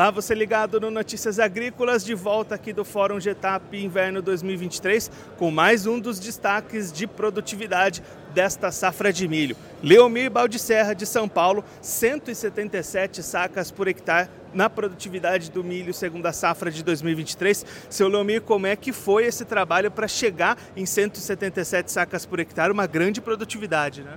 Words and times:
Olá, 0.00 0.10
você 0.10 0.34
ligado 0.34 0.80
no 0.80 0.90
Notícias 0.90 1.38
Agrícolas, 1.38 2.02
de 2.02 2.14
volta 2.14 2.54
aqui 2.54 2.72
do 2.72 2.86
Fórum 2.86 3.20
Getap 3.20 3.76
Inverno 3.76 4.22
2023, 4.22 5.10
com 5.36 5.50
mais 5.50 5.84
um 5.84 6.00
dos 6.00 6.18
destaques 6.18 6.90
de 6.90 7.06
produtividade 7.06 8.02
desta 8.32 8.72
safra 8.72 9.12
de 9.12 9.28
milho. 9.28 9.54
Leomir 9.82 10.30
Baldicerra, 10.30 10.94
de 10.94 11.04
São 11.04 11.28
Paulo, 11.28 11.62
177 11.82 13.22
sacas 13.22 13.70
por 13.70 13.88
hectare 13.88 14.30
na 14.54 14.70
produtividade 14.70 15.50
do 15.50 15.62
milho 15.62 15.92
segundo 15.92 16.24
a 16.24 16.32
safra 16.32 16.70
de 16.70 16.82
2023. 16.82 17.66
Seu 17.90 18.08
Leomir, 18.08 18.40
como 18.40 18.66
é 18.66 18.74
que 18.76 18.94
foi 18.94 19.26
esse 19.26 19.44
trabalho 19.44 19.90
para 19.90 20.08
chegar 20.08 20.56
em 20.74 20.86
177 20.86 21.92
sacas 21.92 22.24
por 22.24 22.40
hectare, 22.40 22.72
uma 22.72 22.86
grande 22.86 23.20
produtividade, 23.20 24.02
né? 24.02 24.16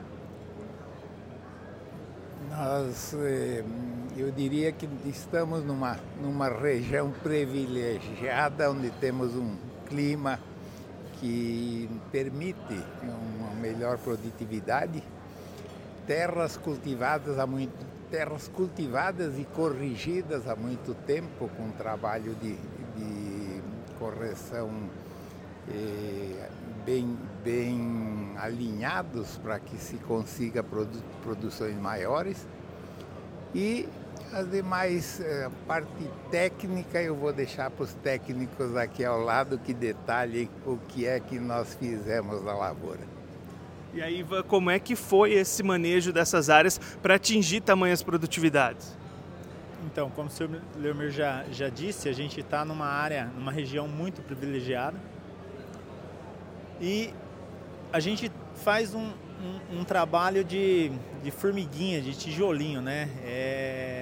Nós, 2.49 3.13
eh, 3.15 3.63
eu 4.15 4.31
diria 4.31 4.71
que 4.71 4.87
estamos 5.05 5.63
numa, 5.63 5.97
numa 6.21 6.49
região 6.49 7.11
privilegiada, 7.23 8.69
onde 8.69 8.91
temos 8.91 9.35
um 9.35 9.55
clima 9.87 10.39
que 11.19 11.89
permite 12.11 12.79
uma 13.01 13.55
melhor 13.55 13.97
produtividade, 13.97 15.03
terras 16.05 16.57
cultivadas 16.57 17.39
há 17.39 17.47
muito 17.47 17.93
terras 18.11 18.47
cultivadas 18.47 19.39
e 19.39 19.43
corrigidas 19.43 20.47
há 20.47 20.55
muito 20.55 20.93
tempo 20.93 21.49
com 21.57 21.71
trabalho 21.71 22.35
de, 22.35 22.55
de 22.95 23.61
correção 23.97 24.69
eh, 25.67 26.47
bem, 26.85 27.17
bem 27.43 28.35
alinhados 28.37 29.39
para 29.39 29.57
que 29.57 29.77
se 29.77 29.95
consiga 29.95 30.61
produ 30.61 31.01
produções 31.23 31.75
maiores. 31.75 32.45
E 33.55 33.89
as 34.33 34.49
demais, 34.49 35.21
a 35.21 35.23
eh, 35.23 35.51
parte 35.67 36.09
técnica, 36.31 37.01
eu 37.01 37.15
vou 37.15 37.31
deixar 37.31 37.69
para 37.69 37.83
os 37.83 37.93
técnicos 37.93 38.75
aqui 38.75 39.05
ao 39.05 39.19
lado 39.19 39.59
que 39.59 39.73
detalhem 39.73 40.49
o 40.65 40.77
que 40.77 41.05
é 41.05 41.19
que 41.19 41.39
nós 41.39 41.75
fizemos 41.75 42.43
na 42.43 42.53
lavoura. 42.53 43.01
E 43.93 44.01
aí, 44.01 44.19
Ivan, 44.21 44.41
como 44.41 44.71
é 44.71 44.79
que 44.79 44.95
foi 44.95 45.33
esse 45.33 45.61
manejo 45.61 46.11
dessas 46.11 46.49
áreas 46.49 46.79
para 47.01 47.13
atingir 47.15 47.61
tamanhas 47.61 48.01
produtividades? 48.01 48.97
Então, 49.85 50.09
como 50.09 50.29
o 50.29 50.31
senhor 50.31 50.59
Leomir 50.79 51.11
já, 51.11 51.43
já 51.51 51.69
disse, 51.69 52.09
a 52.09 52.13
gente 52.13 52.39
está 52.39 52.65
numa 52.65 52.87
área, 52.87 53.25
numa 53.35 53.51
região 53.51 53.87
muito 53.87 54.21
privilegiada, 54.23 54.97
e 56.81 57.13
a 57.91 57.99
gente 57.99 58.31
faz 58.55 58.95
um, 58.95 59.11
um, 59.43 59.81
um 59.81 59.83
trabalho 59.83 60.43
de, 60.43 60.91
de, 61.21 61.29
formiguinha, 61.29 62.01
de 62.01 62.17
tijolinho, 62.17 62.81
né? 62.81 63.09
É, 63.23 63.92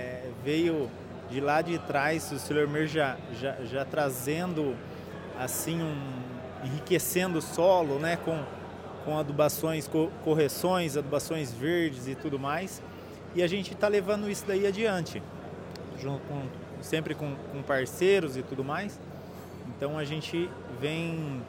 veio 0.44 0.90
de 1.30 1.40
lá 1.40 1.62
de 1.62 1.78
trás 1.80 2.32
o 2.32 2.40
Silvermer 2.40 2.88
já, 2.88 3.18
já, 3.40 3.56
já 3.64 3.86
trazendo 3.86 4.76
assim 5.40 5.82
um 5.82 6.22
enriquecendo 6.64 7.40
o 7.40 7.42
solo, 7.42 7.98
né? 8.00 8.18
Com, 8.18 8.44
com 9.06 9.18
adubações, 9.18 9.90
correções, 10.24 10.96
adubações 10.96 11.52
verdes 11.52 12.08
e 12.08 12.16
tudo 12.16 12.38
mais. 12.38 12.82
E 13.34 13.42
a 13.42 13.48
gente 13.48 13.74
está 13.74 13.88
levando 13.88 14.30
isso 14.30 14.46
daí 14.46 14.68
adiante, 14.68 15.24
junto 16.00 16.22
com, 16.28 16.44
sempre 16.82 17.16
com, 17.16 17.34
com 17.52 17.62
parceiros 17.64 18.38
e 18.38 18.44
tudo 18.44 18.64
mais. 18.64 19.00
Então 19.70 19.98
a 19.98 20.04
gente 20.04 20.50
vem 20.80 21.42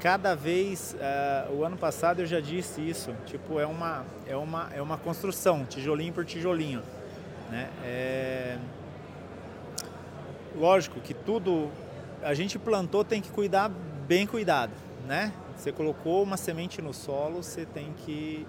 cada 0.00 0.34
vez, 0.34 0.96
uh, 0.96 1.52
o 1.54 1.64
ano 1.64 1.76
passado 1.76 2.20
eu 2.20 2.26
já 2.26 2.40
disse 2.40 2.80
isso, 2.80 3.14
tipo, 3.24 3.60
é 3.60 3.66
uma, 3.66 4.04
é 4.26 4.36
uma, 4.36 4.68
é 4.74 4.82
uma 4.82 4.98
construção, 4.98 5.64
tijolinho 5.64 6.12
por 6.12 6.24
tijolinho. 6.24 6.82
Né? 7.52 7.68
É... 7.84 8.58
Lógico 10.56 11.00
que 11.00 11.12
tudo, 11.12 11.70
a 12.22 12.32
gente 12.32 12.58
plantou 12.58 13.04
tem 13.04 13.20
que 13.20 13.30
cuidar 13.30 13.70
bem 14.08 14.26
cuidado, 14.26 14.72
né? 15.06 15.32
Você 15.54 15.70
colocou 15.70 16.22
uma 16.22 16.38
semente 16.38 16.80
no 16.80 16.94
solo, 16.94 17.42
você 17.42 17.66
tem 17.66 17.92
que 18.04 18.46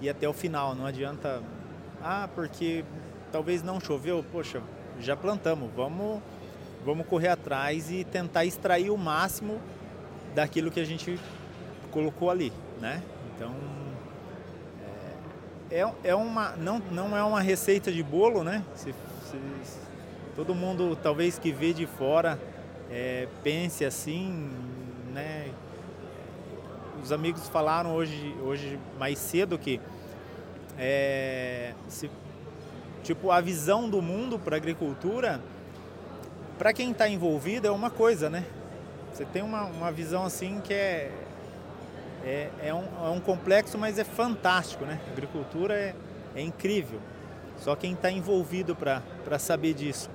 ir 0.00 0.08
até 0.08 0.26
o 0.26 0.32
final, 0.32 0.74
não 0.74 0.86
adianta, 0.86 1.42
ah, 2.02 2.28
porque 2.34 2.82
talvez 3.30 3.62
não 3.62 3.78
choveu, 3.78 4.24
poxa, 4.32 4.62
já 5.00 5.14
plantamos, 5.14 5.70
vamos, 5.76 6.22
vamos 6.84 7.06
correr 7.06 7.28
atrás 7.28 7.90
e 7.90 8.04
tentar 8.04 8.46
extrair 8.46 8.90
o 8.90 8.96
máximo 8.96 9.60
daquilo 10.34 10.70
que 10.70 10.80
a 10.80 10.84
gente 10.84 11.18
colocou 11.90 12.30
ali, 12.30 12.52
né? 12.80 13.02
Então 13.34 13.54
é, 15.70 15.88
é, 16.04 16.14
uma 16.14 16.50
não, 16.56 16.78
não 16.90 17.16
é 17.16 17.22
uma 17.22 17.40
receita 17.40 17.90
de 17.90 18.02
bolo, 18.02 18.44
né? 18.44 18.62
Se, 18.74 18.94
se, 19.30 19.38
todo 20.34 20.54
mundo 20.54 20.96
talvez 21.02 21.38
que 21.38 21.50
vê 21.50 21.72
de 21.72 21.86
fora 21.86 22.38
é, 22.90 23.26
pense 23.42 23.84
assim, 23.84 24.50
né? 25.12 25.48
Os 27.02 27.12
amigos 27.12 27.48
falaram 27.48 27.94
hoje, 27.94 28.34
hoje 28.42 28.78
mais 28.98 29.18
cedo 29.18 29.58
que 29.58 29.80
é, 30.78 31.72
se, 31.88 32.10
tipo 33.02 33.30
a 33.30 33.40
visão 33.40 33.88
do 33.88 34.02
mundo 34.02 34.38
para 34.38 34.56
agricultura 34.56 35.40
para 36.58 36.72
quem 36.72 36.90
está 36.90 37.08
envolvido 37.08 37.66
é 37.66 37.70
uma 37.70 37.90
coisa, 37.90 38.30
né? 38.30 38.44
Você 39.12 39.24
tem 39.24 39.42
uma, 39.42 39.64
uma 39.64 39.92
visão 39.92 40.24
assim 40.24 40.60
que 40.60 40.72
é, 40.72 41.10
é, 42.26 42.50
é, 42.60 42.74
um, 42.74 42.84
é 43.06 43.08
um 43.08 43.20
complexo, 43.20 43.78
mas 43.78 44.00
é 44.00 44.04
fantástico, 44.04 44.84
né? 44.84 44.98
A 45.08 45.12
agricultura 45.12 45.74
é, 45.74 45.94
é 46.34 46.42
incrível. 46.42 46.98
Só 47.56 47.76
quem 47.76 47.92
está 47.92 48.10
envolvido 48.10 48.74
para 48.74 49.38
saber 49.38 49.72
disso. 49.74 50.10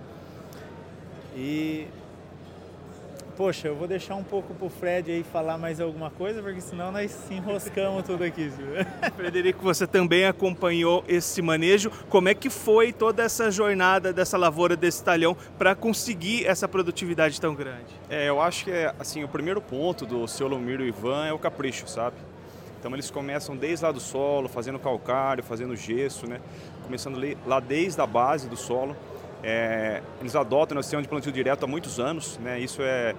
E 1.33 1.87
Poxa, 3.35 3.69
eu 3.69 3.75
vou 3.75 3.87
deixar 3.87 4.15
um 4.15 4.23
pouco 4.23 4.53
pro 4.53 4.69
Fred 4.69 5.09
aí 5.11 5.23
falar 5.23 5.57
mais 5.57 5.79
alguma 5.79 6.09
coisa, 6.09 6.41
porque 6.41 6.59
senão 6.59 6.91
nós 6.91 7.11
se 7.11 7.33
enroscamos 7.33 8.03
tudo 8.03 8.23
aqui. 8.23 8.51
Frederico, 9.15 9.63
você 9.63 9.87
também 9.87 10.25
acompanhou 10.25 11.03
esse 11.07 11.41
manejo. 11.41 11.89
Como 12.09 12.27
é 12.27 12.33
que 12.33 12.49
foi 12.49 12.91
toda 12.91 13.23
essa 13.23 13.49
jornada 13.49 14.11
dessa 14.11 14.37
lavoura, 14.37 14.75
desse 14.75 15.03
talhão, 15.03 15.35
para 15.57 15.73
conseguir 15.73 16.45
essa 16.45 16.67
produtividade 16.67 17.39
tão 17.39 17.55
grande? 17.55 17.93
É, 18.09 18.27
eu 18.27 18.41
acho 18.41 18.65
que 18.65 18.71
é, 18.71 18.93
assim, 18.99 19.23
o 19.23 19.27
primeiro 19.27 19.61
ponto 19.61 20.05
do 20.05 20.27
seu 20.27 20.47
Lomiro 20.47 20.83
e 20.83 20.89
Ivan 20.89 21.25
é 21.25 21.33
o 21.33 21.39
capricho, 21.39 21.87
sabe? 21.87 22.17
Então 22.79 22.91
eles 22.93 23.11
começam 23.11 23.55
desde 23.55 23.85
lá 23.85 23.91
do 23.91 23.99
solo, 23.99 24.49
fazendo 24.49 24.79
calcário, 24.79 25.43
fazendo 25.43 25.75
gesso, 25.75 26.27
né? 26.27 26.41
Começando 26.83 27.19
lá 27.45 27.59
desde 27.59 28.01
a 28.01 28.07
base 28.07 28.49
do 28.49 28.57
solo 28.57 28.95
é, 29.43 30.01
eles 30.19 30.35
adotam 30.35 30.77
o 30.77 30.83
sistema 30.83 31.01
de 31.01 31.07
plantio 31.07 31.31
direto 31.31 31.63
há 31.63 31.67
muitos 31.67 31.99
anos, 31.99 32.37
né? 32.37 32.59
Isso 32.59 32.81
é, 32.81 33.15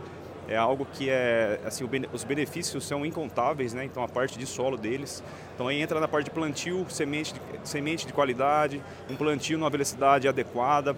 é 0.48 0.56
algo 0.56 0.86
que 0.92 1.10
é, 1.10 1.60
assim, 1.64 1.84
os 2.12 2.24
benefícios 2.24 2.86
são 2.86 3.04
incontáveis, 3.04 3.74
né? 3.74 3.84
Então 3.84 4.02
a 4.02 4.08
parte 4.08 4.38
de 4.38 4.46
solo 4.46 4.76
deles. 4.76 5.22
Então 5.54 5.68
aí 5.68 5.80
entra 5.80 5.98
na 5.98 6.08
parte 6.08 6.26
de 6.26 6.30
plantio, 6.30 6.86
semente 6.88 7.34
de, 7.34 7.40
semente 7.64 8.06
de 8.06 8.12
qualidade, 8.12 8.82
um 9.10 9.16
plantio 9.16 9.58
numa 9.58 9.70
velocidade 9.70 10.28
adequada. 10.28 10.96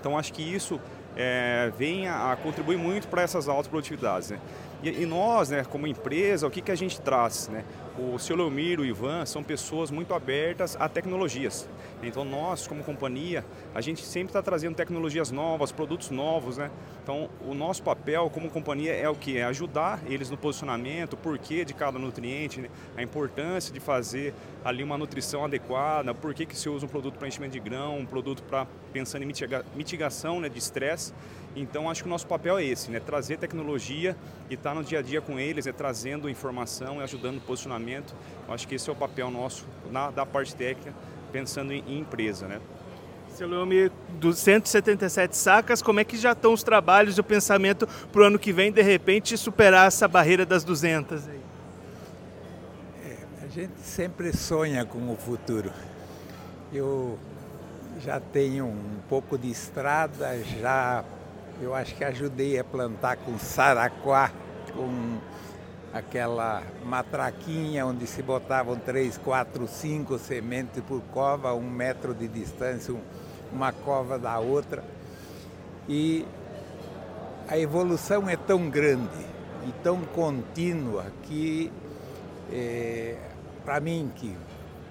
Então 0.00 0.18
acho 0.18 0.32
que 0.32 0.42
isso 0.42 0.80
é, 1.16 1.72
vem 1.76 2.08
a, 2.08 2.32
a 2.32 2.36
contribuir 2.36 2.78
muito 2.78 3.08
para 3.08 3.22
essas 3.22 3.48
altas 3.48 3.68
produtividades, 3.68 4.30
né? 4.30 4.38
E, 4.82 5.02
e, 5.02 5.06
nós, 5.06 5.50
né, 5.50 5.64
como 5.64 5.86
empresa, 5.86 6.46
o 6.46 6.50
que, 6.50 6.60
que 6.60 6.70
a 6.70 6.76
gente 6.76 7.00
traz, 7.00 7.48
né? 7.48 7.64
O 7.98 8.16
seu 8.16 8.36
Leomiro 8.36 8.84
e 8.84 8.92
o 8.92 8.94
Ivan 8.94 9.26
são 9.26 9.42
pessoas 9.42 9.90
muito 9.90 10.14
abertas 10.14 10.76
a 10.78 10.88
tecnologias. 10.88 11.68
Então 12.00 12.24
nós, 12.24 12.64
como 12.64 12.84
companhia, 12.84 13.44
a 13.74 13.80
gente 13.80 14.04
sempre 14.04 14.28
está 14.28 14.40
trazendo 14.40 14.76
tecnologias 14.76 15.32
novas, 15.32 15.72
produtos 15.72 16.08
novos, 16.08 16.58
né? 16.58 16.70
Então 17.02 17.28
o 17.44 17.54
nosso 17.54 17.82
papel 17.82 18.30
como 18.30 18.48
companhia 18.50 18.94
é 18.94 19.08
o 19.08 19.16
que? 19.16 19.36
É 19.36 19.42
ajudar 19.44 20.00
eles 20.06 20.30
no 20.30 20.36
posicionamento, 20.36 21.14
o 21.14 21.16
porquê 21.16 21.64
de 21.64 21.74
cada 21.74 21.98
nutriente, 21.98 22.60
né? 22.60 22.68
a 22.96 23.02
importância 23.02 23.74
de 23.74 23.80
fazer 23.80 24.32
ali 24.64 24.84
uma 24.84 24.96
nutrição 24.96 25.44
adequada, 25.44 26.14
por 26.14 26.32
que, 26.34 26.46
que 26.46 26.56
se 26.56 26.68
usa 26.68 26.86
um 26.86 26.88
produto 26.88 27.18
para 27.18 27.26
enchimento 27.26 27.54
de 27.54 27.60
grão, 27.60 27.98
um 27.98 28.06
produto 28.06 28.44
para 28.44 28.64
pensando 28.92 29.24
em 29.24 29.26
mitiga, 29.26 29.64
mitigação 29.74 30.38
né, 30.38 30.48
de 30.48 30.58
estresse. 30.58 31.12
Então 31.56 31.90
acho 31.90 32.02
que 32.02 32.08
o 32.08 32.10
nosso 32.10 32.26
papel 32.26 32.58
é 32.58 32.64
esse, 32.64 32.90
né? 32.90 33.00
Trazer 33.00 33.38
tecnologia 33.38 34.16
e 34.48 34.54
estar 34.54 34.70
tá 34.70 34.74
no 34.76 34.84
dia 34.84 35.00
a 35.00 35.02
dia 35.02 35.20
com 35.20 35.40
eles, 35.40 35.66
né? 35.66 35.72
trazendo 35.72 36.28
informação 36.28 37.00
e 37.00 37.02
ajudando 37.02 37.36
no 37.36 37.40
posicionamento. 37.40 37.87
Eu 37.96 38.54
acho 38.54 38.66
que 38.66 38.74
esse 38.74 38.88
é 38.88 38.92
o 38.92 38.96
papel 38.96 39.30
nosso 39.30 39.64
na, 39.90 40.10
da 40.10 40.26
parte 40.26 40.54
técnica, 40.54 40.94
pensando 41.32 41.72
em, 41.72 41.82
em 41.86 41.98
empresa, 42.00 42.46
né? 42.46 42.60
Seu 43.30 43.46
Leome, 43.46 43.90
dos 44.18 44.38
177 44.38 45.36
sacas, 45.36 45.80
como 45.80 46.00
é 46.00 46.04
que 46.04 46.16
já 46.16 46.32
estão 46.32 46.52
os 46.52 46.62
trabalhos 46.62 47.16
e 47.18 47.20
o 47.20 47.24
pensamento 47.24 47.86
para 48.10 48.22
o 48.22 48.24
ano 48.24 48.38
que 48.38 48.52
vem, 48.52 48.72
de 48.72 48.82
repente, 48.82 49.36
superar 49.36 49.86
essa 49.86 50.08
barreira 50.08 50.44
das 50.44 50.64
200? 50.64 51.28
Aí? 51.28 51.40
É, 53.04 53.44
a 53.44 53.48
gente 53.48 53.78
sempre 53.80 54.36
sonha 54.36 54.84
com 54.84 55.12
o 55.12 55.16
futuro. 55.16 55.70
Eu 56.72 57.16
já 58.00 58.18
tenho 58.18 58.66
um 58.66 58.98
pouco 59.08 59.38
de 59.38 59.50
estrada, 59.50 60.36
já 60.60 61.04
eu 61.60 61.74
acho 61.74 61.94
que 61.94 62.04
ajudei 62.04 62.58
a 62.58 62.64
plantar 62.64 63.16
com 63.18 63.38
saraquá, 63.38 64.32
com 64.72 65.18
aquela 65.92 66.62
matraquinha 66.84 67.86
onde 67.86 68.06
se 68.06 68.22
botavam 68.22 68.76
três, 68.76 69.16
quatro, 69.16 69.66
cinco 69.66 70.18
sementes 70.18 70.82
por 70.86 71.00
cova, 71.12 71.54
um 71.54 71.70
metro 71.70 72.14
de 72.14 72.28
distância, 72.28 72.94
uma 73.52 73.72
cova 73.72 74.18
da 74.18 74.38
outra. 74.38 74.84
E 75.88 76.26
a 77.48 77.58
evolução 77.58 78.28
é 78.28 78.36
tão 78.36 78.68
grande 78.68 79.26
e 79.66 79.72
tão 79.82 80.02
contínua 80.02 81.06
que, 81.22 81.72
é, 82.52 83.16
para 83.64 83.80
mim, 83.80 84.12
que 84.14 84.36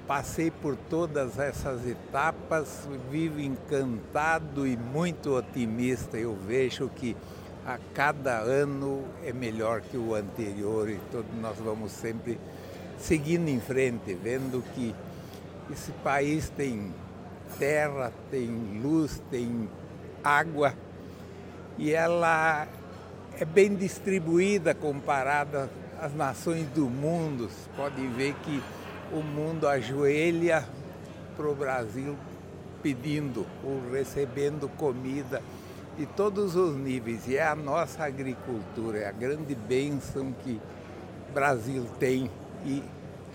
passei 0.08 0.50
por 0.50 0.76
todas 0.90 1.38
essas 1.38 1.86
etapas, 1.86 2.88
vivo 3.12 3.40
encantado 3.40 4.66
e 4.66 4.78
muito 4.78 5.36
otimista. 5.36 6.18
Eu 6.18 6.36
vejo 6.36 6.90
que 6.96 7.16
a 7.68 7.78
cada 7.94 8.40
ano 8.40 9.04
é 9.26 9.34
melhor 9.34 9.82
que 9.82 9.98
o 9.98 10.16
anterior 10.16 10.90
e 10.90 10.98
todos 11.12 11.30
nós 11.42 11.58
vamos 11.58 11.92
sempre 11.92 12.40
seguindo 12.98 13.50
em 13.50 13.60
frente, 13.60 14.14
vendo 14.14 14.64
que 14.74 14.96
esse 15.70 15.92
país 15.92 16.50
tem 16.50 16.94
terra, 17.60 18.14
tem 18.32 18.48
luz, 18.82 19.22
tem 19.30 19.70
água 20.24 20.74
e 21.78 21.92
ela 21.92 22.66
é 23.38 23.44
bem 23.44 23.76
distribuída 23.76 24.74
comparada 24.74 25.70
às 26.02 26.14
nações 26.14 26.66
do 26.68 26.86
mundo. 26.90 27.50
Você 27.50 27.70
pode 27.76 28.08
ver 28.08 28.34
que 28.46 28.64
o 29.12 29.22
mundo 29.22 29.68
ajoelha 29.68 30.66
para 31.36 31.46
o 31.46 31.54
Brasil 31.54 32.16
pedindo 32.82 33.46
ou 33.62 33.92
recebendo 33.92 34.70
comida 34.70 35.44
de 35.98 36.06
todos 36.06 36.56
os 36.56 36.76
níveis. 36.76 37.28
E 37.28 37.38
é 37.38 37.48
a 37.48 37.56
nossa 37.56 38.04
agricultura, 38.04 39.00
é 39.00 39.08
a 39.08 39.12
grande 39.12 39.56
bênção 39.56 40.34
que 40.44 40.62
o 41.30 41.34
Brasil 41.34 41.86
tem 42.00 42.30
e 42.66 42.84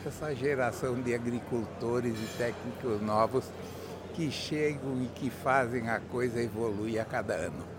essa 0.07 0.35
geração 0.35 1.01
de 1.01 1.15
agricultores 1.15 2.15
e 2.15 2.39
técnicos 2.39 3.01
novos 3.01 3.45
que 4.15 4.31
chegam 4.31 5.03
e 5.03 5.07
que 5.07 5.31
fazem 5.31 5.89
a 5.89 6.01
coisa 6.01 6.41
evoluir 6.41 7.01
a 7.01 7.05
cada 7.05 7.35
ano. 7.35 7.73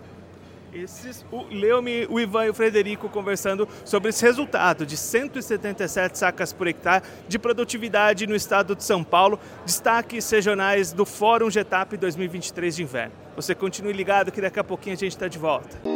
Esses, 0.73 1.23
o 1.31 1.43
Leomi, 1.43 2.07
o 2.09 2.19
Ivan 2.19 2.45
e 2.45 2.49
o 2.49 2.53
Frederico 2.53 3.07
conversando 3.07 3.67
sobre 3.85 4.09
esse 4.09 4.23
resultado 4.25 4.87
de 4.87 4.97
177 4.97 6.17
sacas 6.17 6.51
por 6.51 6.65
hectare 6.65 7.03
de 7.27 7.37
produtividade 7.37 8.25
no 8.25 8.35
estado 8.35 8.75
de 8.75 8.83
São 8.83 9.03
Paulo, 9.03 9.39
destaques 9.63 10.27
regionais 10.31 10.91
do 10.91 11.05
Fórum 11.05 11.51
Getap 11.51 11.95
2023 11.95 12.75
de 12.75 12.83
inverno. 12.83 13.22
Você 13.35 13.55
continue 13.55 13.93
ligado 13.93 14.31
que 14.31 14.39
daqui 14.39 14.59
a 14.59 14.63
pouquinho 14.63 14.95
a 14.95 14.97
gente 14.97 15.11
está 15.11 15.27
de 15.27 15.39
volta. 15.39 15.92